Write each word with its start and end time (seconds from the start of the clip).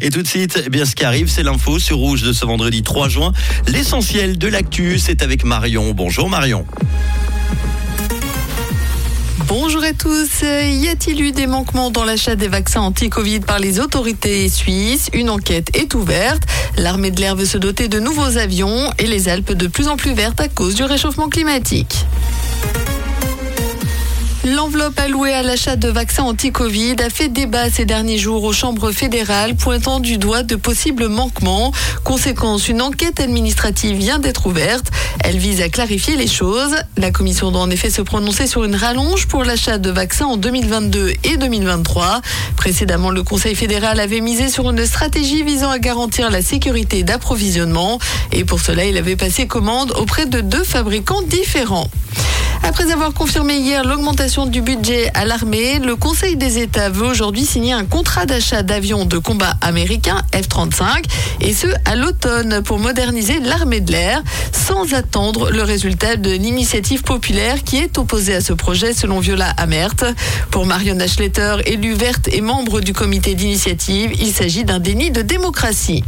Et 0.00 0.10
tout 0.10 0.22
de 0.22 0.28
suite, 0.28 0.62
eh 0.64 0.68
bien, 0.68 0.84
ce 0.84 0.94
qui 0.94 1.04
arrive, 1.04 1.28
c'est 1.28 1.42
l'info 1.42 1.78
sur 1.78 1.98
Rouge 1.98 2.22
de 2.22 2.32
ce 2.32 2.44
vendredi 2.44 2.82
3 2.82 3.08
juin. 3.08 3.32
L'essentiel 3.66 4.38
de 4.38 4.48
l'actu, 4.48 4.98
c'est 4.98 5.22
avec 5.22 5.44
Marion. 5.44 5.92
Bonjour 5.94 6.28
Marion. 6.28 6.64
Bonjour 9.46 9.82
à 9.82 9.94
tous. 9.94 10.42
Y 10.42 10.88
a-t-il 10.88 11.22
eu 11.22 11.32
des 11.32 11.46
manquements 11.46 11.90
dans 11.90 12.04
l'achat 12.04 12.36
des 12.36 12.48
vaccins 12.48 12.82
anti-Covid 12.82 13.40
par 13.40 13.58
les 13.58 13.80
autorités 13.80 14.48
suisses? 14.50 15.08
Une 15.14 15.30
enquête 15.30 15.70
est 15.74 15.94
ouverte. 15.94 16.42
L'armée 16.76 17.10
de 17.10 17.20
l'air 17.20 17.34
veut 17.34 17.46
se 17.46 17.56
doter 17.56 17.88
de 17.88 17.98
nouveaux 17.98 18.36
avions 18.36 18.92
et 18.98 19.06
les 19.06 19.30
Alpes 19.30 19.54
de 19.54 19.66
plus 19.66 19.88
en 19.88 19.96
plus 19.96 20.12
vertes 20.12 20.40
à 20.40 20.48
cause 20.48 20.74
du 20.74 20.84
réchauffement 20.84 21.30
climatique. 21.30 22.04
L'enveloppe 24.54 24.98
allouée 24.98 25.34
à 25.34 25.42
l'achat 25.42 25.76
de 25.76 25.88
vaccins 25.88 26.22
anti-Covid 26.22 26.96
a 27.04 27.10
fait 27.10 27.28
débat 27.28 27.68
ces 27.70 27.84
derniers 27.84 28.16
jours 28.16 28.44
aux 28.44 28.52
chambres 28.52 28.92
fédérales, 28.92 29.56
pointant 29.56 30.00
du 30.00 30.16
doigt 30.16 30.42
de 30.42 30.56
possibles 30.56 31.08
manquements. 31.08 31.70
Conséquence, 32.02 32.68
une 32.68 32.80
enquête 32.80 33.20
administrative 33.20 33.98
vient 33.98 34.18
d'être 34.18 34.46
ouverte. 34.46 34.86
Elle 35.22 35.36
vise 35.36 35.60
à 35.60 35.68
clarifier 35.68 36.16
les 36.16 36.26
choses. 36.26 36.76
La 36.96 37.10
commission 37.10 37.50
doit 37.50 37.60
en 37.60 37.68
effet 37.68 37.90
se 37.90 38.00
prononcer 38.00 38.46
sur 38.46 38.64
une 38.64 38.74
rallonge 38.74 39.26
pour 39.26 39.44
l'achat 39.44 39.76
de 39.76 39.90
vaccins 39.90 40.26
en 40.26 40.36
2022 40.38 41.12
et 41.24 41.36
2023. 41.36 42.22
Précédemment, 42.56 43.10
le 43.10 43.22
Conseil 43.22 43.54
fédéral 43.54 44.00
avait 44.00 44.20
misé 44.20 44.48
sur 44.48 44.70
une 44.70 44.86
stratégie 44.86 45.42
visant 45.42 45.70
à 45.70 45.78
garantir 45.78 46.30
la 46.30 46.40
sécurité 46.40 47.02
d'approvisionnement. 47.02 47.98
Et 48.32 48.44
pour 48.44 48.60
cela, 48.60 48.86
il 48.86 48.96
avait 48.96 49.16
passé 49.16 49.46
commande 49.46 49.92
auprès 49.98 50.24
de 50.24 50.40
deux 50.40 50.64
fabricants 50.64 51.22
différents. 51.22 51.90
Après 52.62 52.90
avoir 52.92 53.12
confirmé 53.12 53.56
hier 53.56 53.84
l'augmentation 53.84 54.46
du 54.46 54.60
budget 54.60 55.10
à 55.14 55.24
l'armée, 55.24 55.78
le 55.78 55.96
Conseil 55.96 56.36
des 56.36 56.58
États 56.58 56.90
veut 56.90 57.06
aujourd'hui 57.06 57.44
signer 57.44 57.72
un 57.72 57.84
contrat 57.84 58.26
d'achat 58.26 58.62
d'avions 58.62 59.04
de 59.04 59.18
combat 59.18 59.54
américains 59.60 60.22
F-35 60.32 61.04
et 61.40 61.54
ce 61.54 61.66
à 61.84 61.96
l'automne 61.96 62.62
pour 62.62 62.78
moderniser 62.78 63.40
l'armée 63.40 63.80
de 63.80 63.92
l'air 63.92 64.22
sans 64.52 64.94
attendre 64.94 65.50
le 65.50 65.62
résultat 65.62 66.16
de 66.16 66.30
l'initiative 66.30 67.02
populaire 67.02 67.62
qui 67.64 67.78
est 67.78 67.98
opposée 67.98 68.34
à 68.34 68.40
ce 68.40 68.52
projet 68.52 68.92
selon 68.92 69.20
Viola 69.20 69.50
Amert. 69.56 69.94
Pour 70.50 70.66
Marion 70.66 70.98
Schletter, 71.06 71.56
élue 71.66 71.94
verte 71.94 72.28
et 72.28 72.40
membre 72.40 72.80
du 72.80 72.92
comité 72.92 73.34
d'initiative, 73.34 74.12
il 74.20 74.32
s'agit 74.32 74.64
d'un 74.64 74.78
déni 74.78 75.10
de 75.10 75.22
démocratie. 75.22 76.04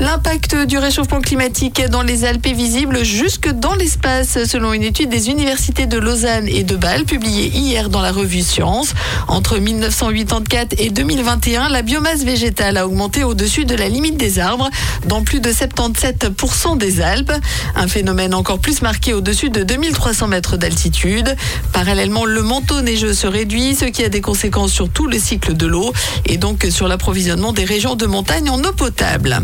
L'impact 0.00 0.54
du 0.66 0.76
réchauffement 0.78 1.20
climatique 1.20 1.82
dans 1.90 2.02
les 2.02 2.24
Alpes 2.24 2.46
est 2.46 2.52
visible 2.52 3.02
jusque 3.02 3.50
dans 3.50 3.74
l'espace, 3.74 4.44
selon 4.44 4.72
une 4.72 4.82
étude 4.82 5.08
des 5.08 5.30
universités 5.30 5.86
de 5.86 5.98
Lausanne 5.98 6.48
et 6.48 6.64
de 6.64 6.76
Bâle 6.76 7.04
publiée 7.04 7.48
hier 7.48 7.88
dans 7.88 8.02
la 8.02 8.12
revue 8.12 8.42
Science. 8.42 8.92
Entre 9.26 9.58
1984 9.58 10.74
et 10.78 10.90
2021, 10.90 11.70
la 11.70 11.82
biomasse 11.82 12.24
végétale 12.24 12.76
a 12.76 12.86
augmenté 12.86 13.24
au-dessus 13.24 13.64
de 13.64 13.74
la 13.74 13.88
limite 13.88 14.16
des 14.16 14.38
arbres 14.38 14.68
dans 15.06 15.22
plus 15.22 15.40
de 15.40 15.50
77% 15.50 16.76
des 16.76 17.00
Alpes. 17.00 17.32
Un 17.74 17.88
phénomène 17.88 18.34
encore 18.34 18.58
plus 18.58 18.82
marqué 18.82 19.14
au-dessus 19.14 19.50
de 19.50 19.62
2300 19.62 20.28
mètres 20.28 20.56
d'altitude. 20.56 21.34
Parallèlement, 21.72 22.26
le 22.26 22.42
manteau 22.42 22.82
neigeux 22.82 23.14
se 23.14 23.26
réduit, 23.26 23.74
ce 23.74 23.86
qui 23.86 24.04
a 24.04 24.08
des 24.08 24.20
conséquences 24.20 24.72
sur 24.72 24.90
tout 24.90 25.06
le 25.06 25.18
cycle 25.18 25.54
de 25.54 25.66
l'eau 25.66 25.92
et 26.26 26.36
donc 26.36 26.66
sur 26.70 26.86
l'approvisionnement 26.86 27.52
des 27.52 27.64
régions 27.64 27.96
de 27.96 28.06
montagne 28.06 28.50
en 28.50 28.62
eau 28.62 28.72
potable. 28.72 29.40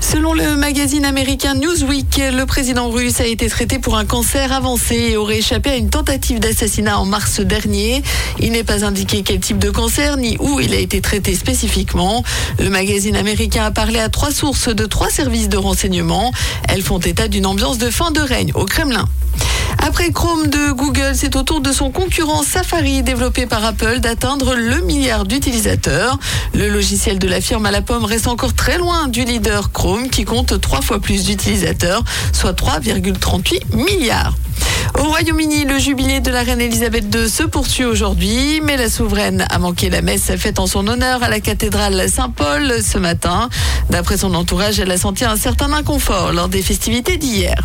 Selon 0.00 0.32
le 0.32 0.56
magazine 0.56 1.04
américain 1.04 1.54
Newsweek, 1.54 2.20
le 2.32 2.44
président 2.44 2.88
russe 2.90 3.20
a 3.20 3.26
été 3.26 3.48
traité 3.48 3.78
pour 3.78 3.96
un 3.96 4.04
cancer 4.04 4.52
avancé 4.52 4.94
et 5.10 5.16
aurait 5.16 5.38
échappé 5.38 5.70
à 5.70 5.76
une 5.76 5.90
tentative 5.90 6.40
d'assassinat 6.40 6.98
en 6.98 7.04
mars 7.04 7.40
dernier. 7.40 8.02
Il 8.40 8.52
n'est 8.52 8.64
pas 8.64 8.84
indiqué 8.84 9.22
quel 9.22 9.40
type 9.40 9.58
de 9.58 9.70
cancer 9.70 10.16
ni 10.16 10.36
où 10.40 10.58
il 10.58 10.74
a 10.74 10.78
été 10.78 11.00
traité 11.00 11.34
spécifiquement. 11.34 12.24
Le 12.58 12.70
magazine 12.70 13.14
américain 13.14 13.66
a 13.66 13.70
parlé 13.70 14.00
à 14.00 14.08
trois 14.08 14.32
sources 14.32 14.68
de 14.68 14.86
trois 14.86 15.10
services 15.10 15.48
de 15.48 15.58
renseignement. 15.58 16.32
Elles 16.68 16.82
font 16.82 16.98
état 16.98 17.28
d'une 17.28 17.46
ambiance 17.46 17.78
de 17.78 17.90
fin 17.90 18.10
de 18.10 18.20
règne 18.20 18.52
au 18.54 18.64
Kremlin. 18.64 19.06
Après 19.78 20.10
Chrome 20.12 20.48
de 20.48 20.72
Google, 20.72 21.12
c'est 21.14 21.36
au 21.36 21.42
tour 21.42 21.60
de 21.60 21.72
son 21.72 21.90
concurrent 21.90 22.42
Safari, 22.42 23.02
développé 23.02 23.46
par 23.46 23.64
Apple, 23.64 24.00
d'atteindre 24.00 24.54
le 24.54 24.80
milliard 24.82 25.24
d'utilisateurs. 25.24 26.18
Le 26.54 26.68
logiciel 26.68 27.18
de 27.18 27.28
la 27.28 27.40
firme 27.40 27.66
à 27.66 27.70
la 27.70 27.82
pomme 27.82 28.04
reste 28.04 28.26
encore 28.26 28.54
très 28.54 28.78
loin 28.78 29.08
du 29.08 29.24
leader 29.24 29.72
Chrome, 29.72 30.08
qui 30.08 30.24
compte 30.24 30.60
trois 30.60 30.80
fois 30.80 31.00
plus 31.00 31.24
d'utilisateurs, 31.24 32.02
soit 32.32 32.52
3,38 32.52 33.76
milliards. 33.76 34.34
Au 34.98 35.04
Royaume-Uni, 35.04 35.64
le 35.64 35.78
jubilé 35.78 36.20
de 36.20 36.30
la 36.30 36.42
reine 36.42 36.60
Elisabeth 36.60 37.14
II 37.14 37.28
se 37.28 37.44
poursuit 37.44 37.84
aujourd'hui, 37.84 38.60
mais 38.62 38.76
la 38.76 38.90
souveraine 38.90 39.46
a 39.48 39.58
manqué 39.58 39.88
la 39.88 40.02
messe 40.02 40.32
faite 40.36 40.58
en 40.58 40.66
son 40.66 40.86
honneur 40.88 41.22
à 41.22 41.28
la 41.28 41.40
cathédrale 41.40 42.08
Saint-Paul 42.08 42.82
ce 42.82 42.98
matin. 42.98 43.48
D'après 43.88 44.18
son 44.18 44.34
entourage, 44.34 44.80
elle 44.80 44.90
a 44.90 44.98
senti 44.98 45.24
un 45.24 45.36
certain 45.36 45.72
inconfort 45.72 46.32
lors 46.32 46.48
des 46.48 46.62
festivités 46.62 47.16
d'hier. 47.16 47.56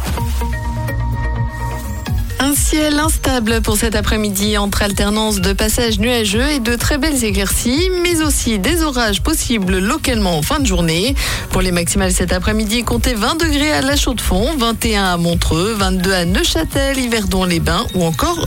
Un 2.40 2.54
ciel 2.54 3.00
instable 3.00 3.62
pour 3.62 3.78
cet 3.78 3.96
après-midi 3.96 4.58
entre 4.58 4.82
alternance 4.82 5.40
de 5.40 5.54
passages 5.54 6.00
nuageux 6.00 6.50
et 6.50 6.60
de 6.60 6.76
très 6.76 6.98
belles 6.98 7.24
éclaircies, 7.24 7.90
mais 8.04 8.22
aussi 8.22 8.60
des 8.60 8.84
orages 8.84 9.22
possibles 9.22 9.80
localement 9.80 10.38
en 10.38 10.42
fin 10.42 10.60
de 10.60 10.66
journée. 10.66 11.16
Pour 11.52 11.62
les 11.62 11.72
maximales 11.72 12.12
cet 12.12 12.34
après-midi, 12.34 12.84
comptez 12.84 13.14
20 13.14 13.36
degrés 13.36 13.72
à 13.72 13.82
La 13.82 13.96
Chaux-de-Fonds, 13.96 14.58
21 14.58 15.06
à 15.06 15.18
Montreux, 15.18 15.76
22 15.78 16.14
à 16.14 16.26
Neuchâtel, 16.26 17.00
Yverdon-les-Bains 17.00 17.88
ou 17.96 18.04
encore 18.04 18.40